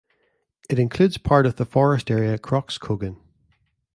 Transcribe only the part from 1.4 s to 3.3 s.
of the forest area Krokskogen.